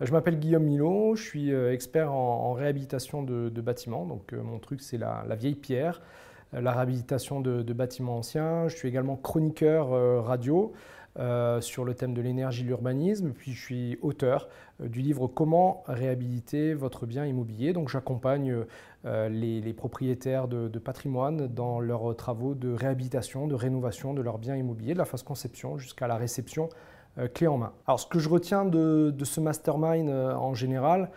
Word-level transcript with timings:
Je 0.00 0.10
m'appelle 0.10 0.40
Guillaume 0.40 0.64
Milo, 0.64 1.14
je 1.14 1.22
suis 1.22 1.52
euh, 1.52 1.72
expert 1.72 2.12
en, 2.12 2.52
réhabilitation 2.52 3.22
de, 3.22 3.48
bâtiments. 3.60 4.06
Donc, 4.06 4.32
euh, 4.32 4.42
mon 4.42 4.58
truc, 4.58 4.80
c'est 4.80 4.98
la, 4.98 5.24
vieille 5.36 5.54
pierre, 5.54 6.02
euh, 6.52 6.60
la 6.60 6.72
réhabilitation 6.72 7.40
de, 7.40 7.72
bâtiments 7.72 8.18
anciens. 8.18 8.66
Je 8.66 8.74
suis 8.74 8.88
également 8.88 9.14
chroniqueur 9.14 9.90
radio 10.24 10.72
sur 11.60 11.84
le 11.84 11.94
thème 11.94 12.12
de 12.12 12.20
l'énergie 12.20 12.62
et 12.62 12.64
l'urbanisme. 12.64 13.30
Puis, 13.30 13.52
je 13.52 13.62
suis 13.62 13.98
auteur 14.02 14.48
du 14.80 15.00
livre 15.00 15.28
Comment 15.28 15.84
réhabiliter 15.86 16.74
votre 16.74 17.06
bien 17.06 17.24
immobilier. 17.24 17.72
Donc, 17.72 17.88
j'accompagne 17.88 18.64
les, 19.04 19.74
propriétaires 19.74 20.48
de, 20.48 20.66
de, 20.66 20.78
patrimoine 20.80 21.46
dans 21.46 21.78
leurs 21.78 22.16
travaux 22.16 22.56
de 22.56 22.72
réhabilitation, 22.72 23.46
de 23.46 23.54
rénovation 23.54 24.12
de 24.12 24.22
leurs 24.22 24.38
biens 24.38 24.56
immobiliers, 24.56 24.94
de 24.94 24.98
la 24.98 25.04
phase 25.04 25.22
conception 25.22 25.78
jusqu'à 25.78 26.08
la 26.08 26.16
réception 26.16 26.68
clé 27.32 27.46
en 27.46 27.58
main. 27.58 27.72
Alors 27.86 28.00
ce 28.00 28.06
que 28.06 28.18
je 28.18 28.28
retiens 28.28 28.64
de, 28.64 29.14
ce 29.22 29.40
mastermind 29.40 30.08
euh, 30.08 30.34
en 30.34 30.54
général, 30.54 31.10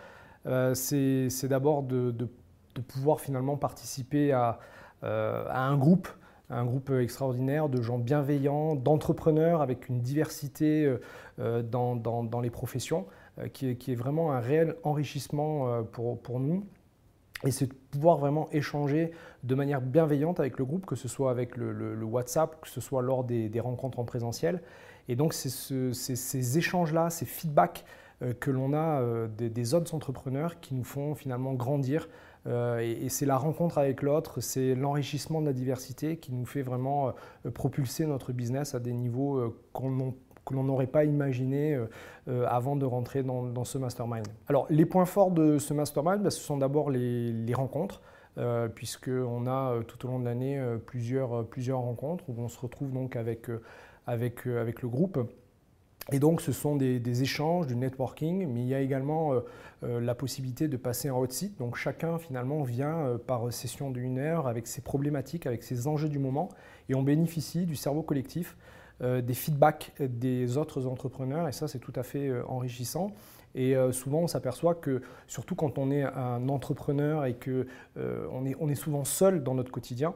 euh, 0.46 0.74
c'est 0.74 1.48
d'abord 1.48 1.82
de, 1.82 2.28
pouvoir 2.86 3.20
finalement 3.20 3.56
participer 3.56 4.32
à, 4.32 4.60
un 5.02 5.76
groupe, 5.76 6.08
un 6.48 6.64
groupe 6.64 6.90
extraordinaire 6.90 7.68
de 7.68 7.82
gens 7.82 7.98
bienveillants, 7.98 8.76
d'entrepreneurs 8.76 9.62
avec 9.62 9.88
une 9.88 10.00
diversité 10.00 10.88
dans, 11.38 12.40
les 12.40 12.50
professions, 12.50 13.06
qui 13.52 13.70
est, 13.70 13.94
vraiment 13.96 14.32
un 14.32 14.38
réel 14.38 14.76
enrichissement 14.84 15.82
pour, 15.90 16.38
nous. 16.38 16.64
Et 17.44 17.50
c'est 17.50 17.66
de 17.66 17.74
pouvoir 17.90 18.18
vraiment 18.18 18.48
échanger 18.50 19.12
de 19.44 19.54
manière 19.54 19.80
bienveillante 19.80 20.40
avec 20.40 20.58
le 20.58 20.64
groupe, 20.64 20.86
que 20.86 20.96
ce 20.96 21.08
soit 21.08 21.30
avec 21.30 21.56
le, 21.56 22.02
WhatsApp, 22.04 22.60
que 22.60 22.68
ce 22.68 22.80
soit 22.80 23.02
lors 23.02 23.24
des, 23.24 23.60
rencontres 23.60 24.00
en 24.00 24.04
présentiel. 24.04 24.62
Et 25.08 25.16
donc, 25.16 25.32
c'est 25.32 25.48
ces 25.92 26.58
échanges-là, 26.58 27.10
ces 27.10 27.26
feedbacks 27.26 27.84
euh, 28.22 28.34
que 28.34 28.50
l'on 28.50 28.72
a 28.72 29.00
euh, 29.00 29.28
des, 29.28 29.74
autres 29.74 29.94
entrepreneurs 29.94 30.58
qui 30.60 30.74
nous 30.74 30.84
font 30.84 31.14
finalement 31.14 31.54
grandir. 31.54 32.08
Euh, 32.46 32.78
et, 32.78 33.08
c'est 33.08 33.26
la 33.26 33.36
rencontre 33.36 33.78
avec 33.78 34.02
l'autre, 34.02 34.40
c'est 34.40 34.74
l'enrichissement 34.74 35.40
de 35.40 35.46
la 35.46 35.52
diversité 35.52 36.16
qui 36.16 36.32
nous 36.32 36.46
fait 36.46 36.62
vraiment 36.62 37.12
propulser 37.54 38.06
notre 38.06 38.32
business 38.32 38.74
à 38.74 38.80
des 38.80 38.92
niveaux 38.92 39.54
qu'on 39.72 40.14
que 40.48 40.54
l'on 40.54 40.64
n'aurait 40.64 40.86
pas 40.86 41.04
imaginé 41.04 41.78
avant 42.26 42.76
de 42.76 42.84
rentrer 42.84 43.22
dans, 43.22 43.64
ce 43.64 43.78
mastermind. 43.78 44.26
Alors 44.48 44.66
les 44.70 44.86
points 44.86 45.04
forts 45.04 45.30
de 45.30 45.58
ce 45.58 45.74
mastermind, 45.74 46.22
bah, 46.22 46.30
ce 46.30 46.40
sont 46.40 46.56
d'abord 46.56 46.90
les, 46.90 47.54
rencontres. 47.54 48.00
puisqu'on 48.74 49.46
a 49.46 49.74
tout 49.86 50.06
au 50.06 50.10
long 50.10 50.18
de 50.18 50.24
l'année 50.24 50.60
plusieurs, 50.86 51.30
rencontres 51.76 52.24
où 52.28 52.34
on 52.38 52.48
se 52.48 52.58
retrouve 52.58 52.92
donc 52.92 53.16
avec 53.16 53.48
euh, 54.46 54.72
le 54.82 54.88
groupe. 54.88 55.18
Et 56.10 56.18
donc, 56.18 56.40
ce 56.40 56.52
sont 56.52 56.76
des, 56.76 57.22
échanges, 57.22 57.66
du 57.66 57.76
networking, 57.76 58.48
mais 58.48 58.62
il 58.62 58.66
y 58.66 58.74
a 58.74 58.80
également 58.80 59.34
euh, 59.34 59.40
euh, 59.82 60.00
la 60.00 60.14
possibilité 60.14 60.66
de 60.66 60.78
passer 60.78 61.10
en 61.10 61.20
hot 61.20 61.28
site. 61.28 61.58
Donc, 61.58 61.76
chacun 61.76 62.18
finalement 62.18 62.62
vient 62.62 63.18
par 63.26 63.52
session 63.52 63.90
d'une 63.90 64.18
heure 64.18 64.46
avec 64.46 64.66
ses 64.66 64.80
problématiques, 64.80 65.46
avec 65.46 65.62
ses 65.62 65.86
enjeux 65.86 66.08
du 66.08 66.18
moment, 66.18 66.48
et 66.88 66.94
on 66.94 67.02
bénéficie 67.02 67.66
du 67.66 67.76
cerveau 67.76 68.02
collectif, 68.02 68.56
des 69.00 69.34
feedbacks 69.34 69.92
des 70.00 70.56
autres 70.56 70.86
entrepreneurs, 70.86 71.48
et 71.48 71.52
ça, 71.52 71.68
c'est 71.68 71.78
tout 71.78 71.92
à 71.94 72.02
fait 72.02 72.32
enrichissant. 72.48 73.12
Et 73.54 73.74
souvent, 73.92 74.20
on 74.20 74.26
s'aperçoit 74.26 74.74
que, 74.74 75.02
surtout 75.26 75.54
quand 75.54 75.78
on 75.78 75.90
est 75.90 76.02
un 76.02 76.48
entrepreneur 76.48 77.24
et 77.24 77.34
que 77.34 77.66
on, 77.96 78.44
est, 78.44 78.56
on 78.58 78.68
est 78.68 78.74
souvent 78.74 79.04
seul 79.04 79.42
dans 79.42 79.54
notre 79.54 79.70
quotidien, 79.70 80.14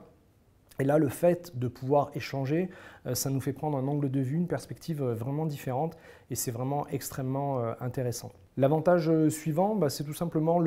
et 0.79 0.85
là, 0.85 0.99
le 0.99 1.09
fait 1.09 1.57
de 1.59 1.69
pouvoir 1.69 2.11
échanger, 2.15 2.69
euh, 3.07 3.15
ça 3.15 3.31
nous 3.31 3.41
fait 3.41 3.53
prendre 3.53 3.77
un 3.79 3.87
angle 3.87 4.11
de 4.11 4.21
vue, 4.21 4.37
une 4.37 4.49
perspective 4.49 5.03
euh, 5.03 5.15
vraiment 5.15 5.47
différente, 5.47 5.97
et 6.31 6.35
c'est 6.35 6.51
vraiment 6.51 6.87
extrêmement 6.89 7.61
euh, 7.61 7.73
intéressant. 7.81 8.33
L'avantage 8.57 9.11
suivant, 9.29 9.75
bah, 9.75 9.91
c'est 9.91 10.05
tout 10.05 10.13
simplement 10.13 10.59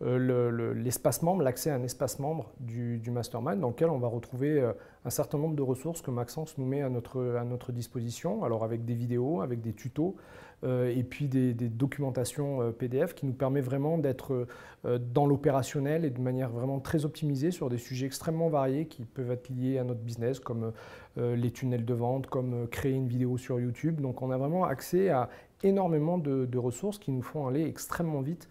membre, 0.00 1.42
l'accès 1.42 1.70
à 1.70 1.74
un 1.74 1.82
espace 1.82 2.18
membre 2.18 2.52
du, 2.60 3.00
mastermind 3.10 3.60
dans 3.60 3.68
lequel 3.68 3.88
on 3.88 3.98
va 3.98 4.08
retrouver 4.08 4.62
un 5.04 5.10
certain 5.10 5.38
nombre 5.38 5.56
de 5.56 5.62
ressources 5.62 6.02
que 6.02 6.10
Maxence 6.10 6.58
nous 6.58 6.66
met 6.66 6.82
à 6.82 6.88
notre, 6.88 7.72
disposition, 7.72 8.44
alors 8.44 8.64
avec 8.64 8.84
des 8.84 8.94
vidéos, 8.94 9.40
avec 9.40 9.60
des 9.62 9.72
tutos, 9.72 10.16
euh, 10.16 10.55
et 10.64 11.02
puis 11.02 11.28
des, 11.28 11.52
documentations 11.52 12.62
euh, 12.62 12.70
PDF 12.70 13.14
qui 13.14 13.26
nous 13.26 13.34
permet 13.34 13.60
vraiment 13.60 13.98
d'être 13.98 14.46
euh, 14.86 14.98
dans 14.98 15.26
l'opérationnel 15.26 16.04
et 16.04 16.10
de 16.10 16.20
manière 16.20 16.50
vraiment 16.50 16.80
très 16.80 17.04
optimisée 17.04 17.50
sur 17.50 17.68
des 17.68 17.78
sujets 17.78 18.06
extrêmement 18.06 18.48
variés 18.48 18.86
qui 18.86 19.04
peuvent 19.04 19.30
être 19.30 19.48
liés 19.50 19.78
à 19.78 19.84
notre 19.84 20.00
business 20.00 20.40
comme 20.40 20.72
les 21.18 21.50
tunnels 21.50 21.86
de 21.86 21.94
vente, 21.94 22.26
comme 22.26 22.68
créer 22.68 22.92
une 22.92 23.08
vidéo 23.08 23.38
sur 23.38 23.58
YouTube. 23.58 24.02
Donc 24.02 24.20
on 24.20 24.30
a 24.30 24.36
vraiment 24.36 24.64
accès 24.64 25.08
à 25.08 25.30
énormément 25.62 26.18
de, 26.18 26.58
ressources 26.58 26.98
qui 26.98 27.10
nous 27.10 27.22
font 27.22 27.46
aller 27.46 27.64
extrêmement 27.64 28.20
vite 28.20 28.50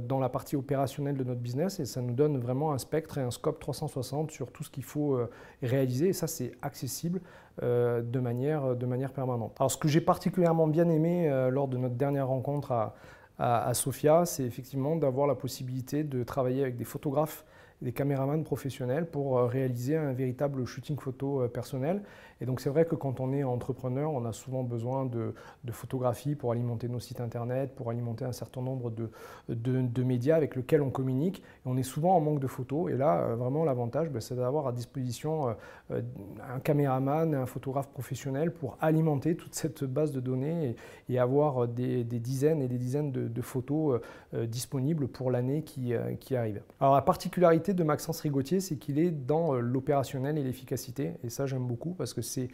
dans 0.00 0.18
la 0.18 0.30
partie 0.30 0.56
opérationnelle 0.56 1.18
de 1.18 1.24
notre 1.24 1.42
business 1.42 1.78
et 1.78 1.84
ça 1.84 2.00
nous 2.00 2.14
donne 2.14 2.38
vraiment 2.38 2.72
un 2.72 2.78
spectre 2.78 3.18
et 3.18 3.20
un 3.20 3.30
scope 3.30 3.60
360 3.60 4.30
sur 4.30 4.50
tout 4.50 4.64
ce 4.64 4.70
qu'il 4.70 4.82
faut 4.82 5.20
réaliser 5.62 6.08
et 6.08 6.12
ça 6.14 6.26
c'est 6.26 6.52
accessible 6.62 7.20
de, 7.60 8.18
manière, 8.18 8.74
de 8.74 8.86
manière 8.86 9.12
permanente. 9.12 9.54
Alors 9.60 9.70
ce 9.70 9.76
que 9.76 9.88
j'ai 9.88 10.00
particulièrement 10.00 10.66
bien 10.66 10.88
aimé 10.88 11.28
lors 11.50 11.68
de 11.68 11.76
notre 11.76 11.94
dernière 11.94 12.28
rencontre 12.28 12.72
à, 12.72 12.94
à, 13.38 13.74
Sofia, 13.74 14.24
c'est 14.24 14.44
effectivement 14.44 14.96
d'avoir 14.96 15.26
la 15.26 15.34
possibilité 15.34 16.04
de 16.04 16.24
travailler 16.24 16.62
avec 16.62 16.76
des 16.76 16.84
photographes 16.84 17.44
des 17.82 17.92
caméramans 17.92 18.42
professionnels 18.42 19.06
pour 19.06 19.38
euh, 19.38 19.46
réaliser 19.46 19.96
un 19.96 20.12
véritable 20.12 20.64
shooting 20.64 20.98
photo 20.98 21.42
euh, 21.42 21.48
personnel. 21.48 22.02
Et 22.40 22.46
donc 22.46 22.60
c'est 22.60 22.70
vrai 22.70 22.84
que 22.84 22.94
quand 22.94 23.20
on 23.20 23.32
est 23.32 23.44
entrepreneur, 23.44 24.12
on 24.12 24.24
a 24.24 24.32
souvent 24.32 24.62
besoin 24.62 25.06
de, 25.06 25.34
de 25.64 25.72
photographie 25.72 26.34
pour 26.34 26.52
alimenter 26.52 26.88
nos 26.88 27.00
sites 27.00 27.20
internet, 27.20 27.74
pour 27.74 27.90
alimenter 27.90 28.24
un 28.24 28.32
certain 28.32 28.60
nombre 28.60 28.90
de, 28.90 29.10
de, 29.48 30.02
médias 30.02 30.36
avec 30.36 30.54
lesquels 30.54 30.82
on 30.82 30.90
communique. 30.90 31.38
Et 31.38 31.68
on 31.68 31.76
est 31.76 31.82
souvent 31.82 32.14
en 32.14 32.20
manque 32.20 32.40
de 32.40 32.46
photos. 32.46 32.90
Et 32.90 32.96
là, 32.96 33.20
euh, 33.20 33.36
vraiment, 33.36 33.64
l'avantage, 33.64 34.10
ben, 34.10 34.20
c'est 34.20 34.36
d'avoir 34.36 34.66
à 34.66 34.72
disposition 34.72 35.54
un 35.90 36.60
caméraman 36.62 37.32
et 37.32 37.36
un 37.36 37.46
photographe 37.46 37.88
professionnel 37.88 38.52
pour 38.52 38.76
alimenter 38.80 39.36
toute 39.36 39.54
cette 39.54 39.84
base 39.84 40.12
de 40.12 40.20
données 40.20 40.76
et, 41.08 41.18
avoir 41.18 41.66
des, 41.66 42.04
des, 42.04 42.20
dizaines 42.20 42.60
et 42.60 42.68
des 42.68 42.76
dizaines 42.78 43.12
de, 43.12 43.42
photos 43.42 44.00
disponibles 44.34 45.08
pour 45.08 45.30
l'année 45.30 45.62
qui, 45.62 45.94
qui 46.20 46.36
arrive. 46.36 46.60
Alors 46.80 46.94
la 46.94 47.02
particularité 47.02 47.65
de 47.74 47.84
Maxence 47.84 48.20
Rigotier, 48.20 48.60
c'est 48.60 48.76
qu'il 48.76 48.98
est 48.98 49.10
dans 49.10 49.54
euh, 49.54 49.60
l'opérationnel 49.60 50.38
et 50.38 50.42
l'efficacité. 50.42 51.14
Et 51.24 51.30
ça, 51.30 51.46
j'aime 51.46 51.66
beaucoup 51.66 51.94
parce 51.94 52.14
que 52.14 52.22
c'est 52.22 52.48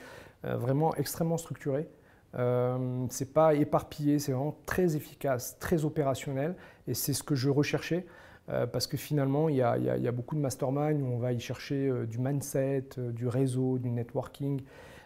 euh, 0.45 0.56
vraiment 0.56 0.95
extrêmement 0.97 1.37
structuré. 1.37 1.89
Euh, 2.34 3.06
c'est 3.11 3.33
pas 3.33 3.55
éparpillé, 3.55 4.19
c'est 4.19 4.33
vraiment 4.33 4.56
très 4.67 4.97
efficace, 4.97 5.56
très 5.59 5.84
opérationnel. 5.84 6.55
Et 6.87 6.95
c'est 6.95 7.12
ce 7.12 7.23
que 7.23 7.34
je 7.34 7.50
recherchais. 7.50 8.06
Euh, 8.49 8.67
parce 8.67 8.89
que 8.89 8.97
finalement, 8.97 9.49
il 9.49 9.56
y, 9.56 9.62
a, 9.62 9.78
y, 9.78 10.09
a, 10.09 10.12
beaucoup 10.12 10.34
de 10.34 10.41
mastermind 10.41 11.00
où 11.00 11.06
on 11.06 11.19
va 11.19 11.33
y 11.33 11.39
chercher 11.39 11.93
du 12.09 12.19
mindset, 12.19 12.89
du 12.97 13.29
réseau, 13.29 13.79
du 13.79 13.91
networking. 13.91 14.62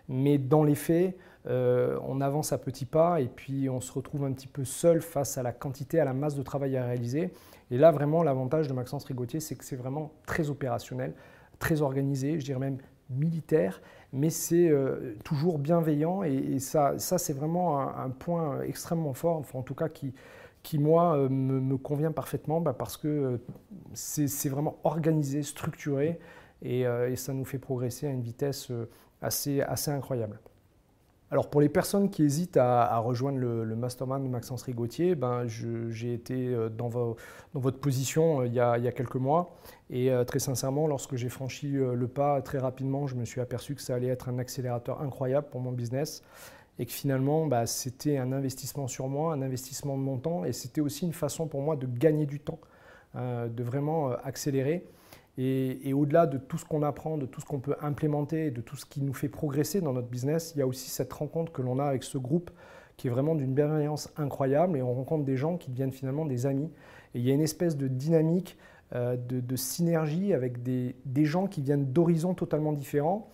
Mais 0.09 0.39
dans 0.39 0.65
les 0.65 0.75
faits, 0.75 1.17
on 1.49 2.21
avance 2.21 2.53
à 2.53 2.59
petits 2.59 2.87
pas 2.87 3.21
et 3.21 3.29
puis 3.29 3.69
on 3.69 3.81
se 3.81 3.93
retrouve 3.93 4.25
un 4.25 4.33
petit 4.33 4.49
peu 4.49 4.65
seul 4.65 5.01
face 5.01 5.39
à 5.39 5.43
la 5.43 5.53
quantité, 5.53 6.01
à 6.01 6.05
la 6.05 6.13
masse 6.13 6.35
de 6.35 6.43
travail 6.43 6.77
à 6.77 6.85
réaliser. 6.85 7.33
Et 7.71 7.79
là, 7.79 7.91
vraiment, 7.91 8.23
l'avantage 8.23 8.69
de 8.69 8.73
Maxence 8.73 9.05
Rigotier, 9.05 9.41
c'est 9.41 9.57
que 9.57 9.65
c'est 9.65 9.77
vraiment 9.77 10.13
très 10.27 10.51
opérationnel, 10.51 11.15
très 11.59 11.83
organisé, 11.83 12.39
je 12.39 12.45
dirais 12.45 12.61
même 12.61 12.79
militaire, 13.11 13.81
mais 14.13 14.31
c'est 14.31 14.69
euh, 14.69 15.15
toujours 15.25 15.59
bienveillant 15.59 16.23
et, 16.23 16.59
ça, 16.59 16.99
ça 16.99 17.19
c'est 17.19 17.33
vraiment 17.33 17.81
un, 17.81 18.11
point 18.11 18.63
extrêmement 18.63 19.15
fort, 19.15 19.37
enfin, 19.37 19.59
en 19.59 19.63
tout 19.63 19.75
cas 19.75 19.89
qui, 19.89 20.13
qui 20.63 20.79
moi, 20.79 21.17
euh, 21.17 21.29
me, 21.29 21.77
convient 21.77 22.13
parfaitement 22.13 22.61
bah, 22.61 22.73
parce 22.73 22.97
que 22.97 23.09
euh, 23.09 23.39
c'est 23.95 24.49
vraiment 24.49 24.79
organisé, 24.85 25.43
structuré 25.43 26.19
et, 26.63 26.81
et, 26.83 27.17
ça 27.17 27.33
nous 27.35 27.45
fait 27.45 27.59
progresser 27.59 28.07
à 28.07 28.11
une 28.11 28.23
vitesse 28.23 28.73
assez, 29.21 29.61
assez 29.61 29.91
incroyable. 29.91 30.41
Alors 31.33 31.51
pour 31.51 31.61
les 31.61 31.69
personnes 31.69 32.09
qui 32.09 32.23
hésitent 32.23 32.57
à, 32.57 32.97
rejoindre 32.99 33.39
le, 33.39 33.75
mastermind 33.75 34.23
de 34.23 34.29
Maxence 34.29 34.63
Rigotier, 34.63 35.17
ben 35.17 35.45
j'ai 35.49 36.15
été 36.15 36.55
euh, 36.55 36.69
dans, 36.69 36.89
votre 37.53 37.79
position 37.81 38.43
euh, 38.43 38.47
il 38.47 38.55
y, 38.55 38.61
a, 38.61 38.93
quelques 38.93 39.17
mois 39.17 39.57
et 39.91 40.13
euh, 40.13 40.23
très 40.23 40.39
sincèrement, 40.39 40.87
lorsque 40.87 41.17
j'ai 41.17 41.29
franchi 41.29 41.73
le 41.73 42.07
pas 42.07 42.41
très 42.43 42.59
rapidement, 42.59 43.09
je 43.09 43.17
me 43.17 43.25
suis 43.25 43.41
aperçu 43.41 43.75
que 43.75 43.83
ça 43.83 43.97
allait 43.97 44.07
être 44.07 44.29
un 44.29 44.39
accélérateur 44.39 45.01
incroyable 45.01 45.49
pour 45.51 45.61
mon 45.61 45.73
business 45.73 46.23
et 46.79 46.87
que 46.87 46.93
finalement 46.93 47.47
bah, 47.47 47.67
c'était 47.67 48.19
un 48.19 48.31
investissement 48.31 48.87
sur 48.87 49.09
moi, 49.09 49.33
un 49.33 49.43
investissement 49.43 49.99
de 49.99 50.03
mon 50.03 50.19
temps 50.19 50.45
et 50.45 50.53
c'était 50.53 50.81
aussi 50.81 51.07
une 51.07 51.13
façon 51.13 51.49
pour 51.49 51.61
moi 51.61 51.75
de 51.75 51.87
gagner 51.87 52.27
du 52.27 52.39
temps, 52.39 52.61
de 53.15 53.63
vraiment 53.65 54.11
accélérer. 54.23 54.87
Et, 55.39 55.93
au-delà 55.93 56.27
de 56.27 56.39
tout 56.39 56.57
ce 56.57 56.65
qu'on 56.65 56.83
apprend, 56.83 57.19
de 57.19 57.27
tout 57.27 57.43
ce 57.43 57.47
qu'on 57.47 57.61
peut 57.61 57.77
implémenter, 57.83 58.51
de 58.51 58.63
tout 58.63 58.77
ce 58.77 58.87
qui 58.87 59.03
nous 59.03 59.13
fait 59.13 59.29
progresser 59.29 59.83
dans 59.83 59.93
notre 59.93 60.09
business, 60.09 60.53
il 60.55 60.61
y 60.61 60.63
a 60.63 60.67
aussi 60.67 60.89
cette 60.89 61.13
rencontre 61.13 61.53
que 61.53 61.61
l'on 61.61 61.79
a 61.79 61.85
avec 61.85 62.05
ce 62.05 62.17
groupe 62.17 62.51
qui 62.97 63.09
est 63.09 63.11
vraiment 63.11 63.35
d'une 63.35 63.53
bienveillance 63.53 64.11
incroyable 64.17 64.79
et 64.79 64.83
on 64.83 64.95
rencontre 64.95 65.25
des 65.25 65.37
gens 65.37 65.59
qui 65.59 65.71
deviennent 65.71 65.93
finalement 65.93 66.25
des 66.25 66.47
amis. 66.47 66.71
Et 67.15 67.19
il 67.19 67.27
y 67.27 67.31
a 67.31 67.35
une 67.35 67.43
espèce 67.43 67.77
de 67.77 67.89
dynamique, 67.89 68.57
euh, 68.95 69.17
de, 69.17 69.57
synergie 69.57 70.33
avec 70.33 70.63
des, 70.63 70.95
gens 71.25 71.47
qui 71.47 71.61
viennent 71.61 71.93
d'horizons 71.93 72.35
totalement 72.35 72.73
différents. 72.73 73.31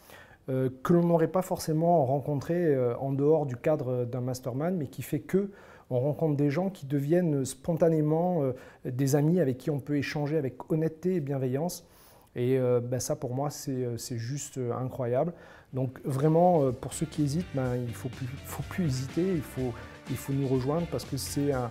Euh, 0.48 0.70
que 0.82 0.92
l'on 0.92 1.04
n'aurait 1.04 1.28
pas 1.28 1.42
forcément 1.42 2.04
rencontré 2.04 2.54
euh, 2.56 2.96
en 2.96 3.12
dehors 3.12 3.46
du 3.46 3.54
cadre 3.54 4.04
d'un 4.04 4.20
mastermind, 4.20 4.76
mais 4.76 4.88
qui 4.88 5.02
fait 5.02 5.20
que 5.20 5.52
on 5.88 6.00
rencontre 6.00 6.36
des 6.36 6.50
gens 6.50 6.68
qui 6.68 6.86
deviennent 6.86 7.44
spontanément 7.44 8.40
des 8.86 9.14
amis 9.14 9.40
avec 9.40 9.58
qui 9.58 9.68
on 9.68 9.78
peut 9.78 9.98
échanger 9.98 10.38
avec 10.38 10.72
honnêteté 10.72 11.16
et 11.16 11.20
bienveillance. 11.20 11.86
Et 12.34 12.58
ben, 12.58 12.98
ça, 12.98 13.14
pour 13.14 13.34
moi, 13.34 13.50
c'est 13.50 14.18
juste 14.18 14.58
incroyable. 14.80 15.32
Donc 15.72 16.00
vraiment, 16.04 16.72
pour 16.72 16.92
ceux 16.92 17.06
qui 17.06 17.22
hésitent, 17.22 17.46
ben, 17.54 17.76
il 17.76 17.88
ne 17.88 17.92
faut 17.92 18.08
plus, 18.08 18.26
faut 18.44 18.62
plus 18.68 18.84
hésiter, 18.84 19.34
il 19.34 19.42
faut, 19.42 19.72
il 20.10 20.16
faut 20.16 20.32
nous 20.32 20.48
rejoindre 20.48 20.86
parce 20.90 21.04
que 21.04 21.16
c'est 21.16 21.52
un, 21.52 21.70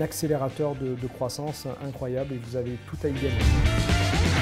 accélérateur 0.00 0.74
de, 0.74 0.94
de 0.94 1.06
croissance 1.06 1.66
incroyable 1.86 2.34
et 2.34 2.38
vous 2.38 2.56
avez 2.56 2.78
tout 2.88 2.98
à 3.04 3.08
y 3.08 3.12
gagner. 3.12 4.35